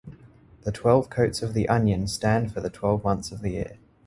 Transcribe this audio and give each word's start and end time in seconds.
The 0.63 0.71
twelve 0.71 1.11
coats 1.11 1.43
of 1.43 1.53
the 1.53 1.69
onion 1.69 2.07
stand 2.07 2.55
for 2.55 2.59
the 2.59 2.71
twelve 2.71 3.03
months 3.03 3.31
of 3.31 3.41
the 3.43 3.51
year. 3.51 3.77